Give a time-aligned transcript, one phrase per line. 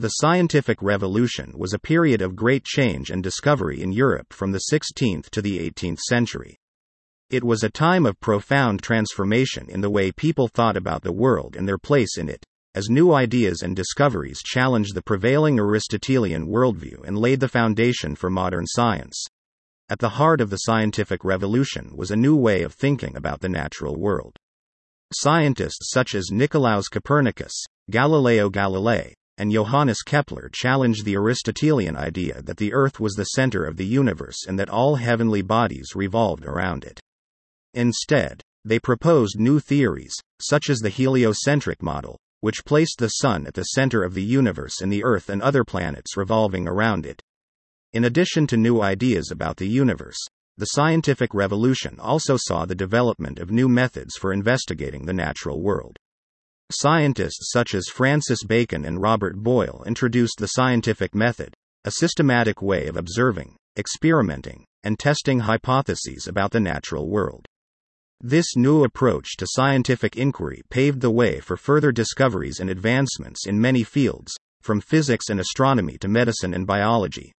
[0.00, 4.62] The scientific revolution was a period of great change and discovery in Europe from the
[4.72, 6.56] 16th to the 18th century.
[7.28, 11.54] It was a time of profound transformation in the way people thought about the world
[11.54, 17.06] and their place in it, as new ideas and discoveries challenged the prevailing Aristotelian worldview
[17.06, 19.22] and laid the foundation for modern science.
[19.90, 23.50] At the heart of the scientific revolution was a new way of thinking about the
[23.50, 24.38] natural world.
[25.12, 27.52] Scientists such as Nicolaus Copernicus,
[27.90, 33.64] Galileo Galilei, and Johannes Kepler challenged the Aristotelian idea that the Earth was the center
[33.64, 37.00] of the universe and that all heavenly bodies revolved around it.
[37.72, 43.54] Instead, they proposed new theories, such as the heliocentric model, which placed the Sun at
[43.54, 47.22] the center of the universe and the Earth and other planets revolving around it.
[47.94, 50.18] In addition to new ideas about the universe,
[50.58, 55.96] the scientific revolution also saw the development of new methods for investigating the natural world.
[56.72, 61.52] Scientists such as Francis Bacon and Robert Boyle introduced the scientific method,
[61.84, 67.44] a systematic way of observing, experimenting, and testing hypotheses about the natural world.
[68.20, 73.60] This new approach to scientific inquiry paved the way for further discoveries and advancements in
[73.60, 77.32] many fields, from physics and astronomy to medicine and biology.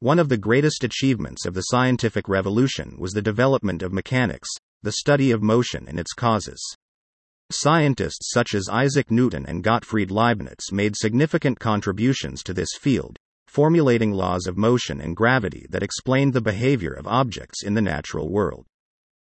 [0.00, 4.48] One of the greatest achievements of the scientific revolution was the development of mechanics,
[4.82, 6.60] the study of motion and its causes.
[7.50, 14.12] Scientists such as Isaac Newton and Gottfried Leibniz made significant contributions to this field, formulating
[14.12, 18.64] laws of motion and gravity that explained the behavior of objects in the natural world.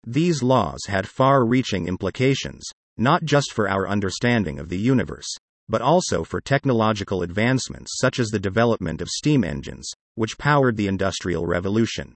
[0.06, 2.64] These laws had far reaching implications,
[2.96, 5.28] not just for our understanding of the universe,
[5.68, 10.86] but also for technological advancements such as the development of steam engines, which powered the
[10.86, 12.14] Industrial Revolution.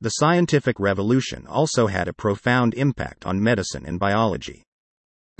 [0.00, 4.62] The scientific revolution also had a profound impact on medicine and biology.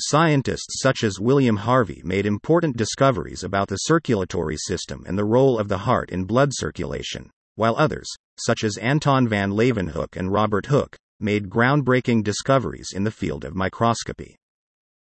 [0.00, 5.58] Scientists such as William Harvey made important discoveries about the circulatory system and the role
[5.58, 8.06] of the heart in blood circulation, while others,
[8.38, 13.56] such as Anton van Leeuwenhoek and Robert Hooke, made groundbreaking discoveries in the field of
[13.56, 14.36] microscopy.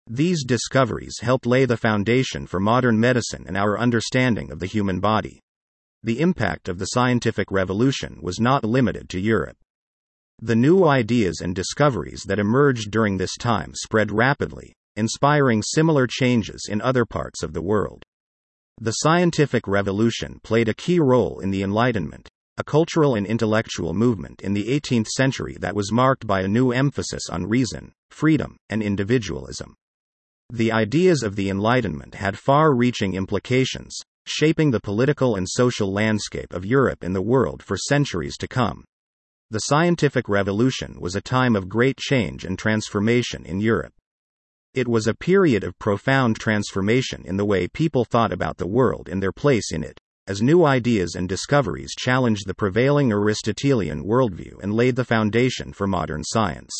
[0.07, 4.99] These discoveries helped lay the foundation for modern medicine and our understanding of the human
[4.99, 5.39] body.
[6.03, 9.57] The impact of the scientific revolution was not limited to Europe.
[10.39, 16.67] The new ideas and discoveries that emerged during this time spread rapidly, inspiring similar changes
[16.69, 18.03] in other parts of the world.
[18.81, 24.41] The scientific revolution played a key role in the Enlightenment, a cultural and intellectual movement
[24.41, 28.83] in the 18th century that was marked by a new emphasis on reason, freedom, and
[28.83, 29.75] individualism.
[30.51, 36.53] The ideas of the Enlightenment had far reaching implications, shaping the political and social landscape
[36.53, 38.85] of Europe and the world for centuries to come.
[39.49, 43.93] The scientific revolution was a time of great change and transformation in Europe.
[44.73, 49.07] It was a period of profound transformation in the way people thought about the world
[49.07, 54.53] and their place in it as new ideas and discoveries challenged the prevailing Aristotelian worldview
[54.63, 56.71] and laid the foundation for modern science.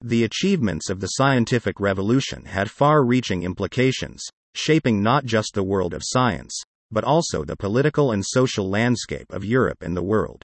[0.00, 5.92] The achievements of the scientific revolution had far reaching implications, shaping not just the world
[5.92, 6.58] of science,
[6.90, 10.42] but also the political and social landscape of Europe and the world.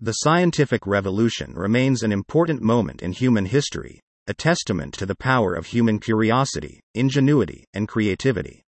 [0.00, 5.54] The scientific revolution remains an important moment in human history, a testament to the power
[5.54, 8.63] of human curiosity, ingenuity, and creativity.